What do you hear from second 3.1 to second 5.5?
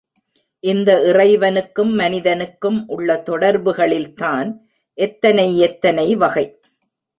தொடர்புகளில்தான் எத்தனை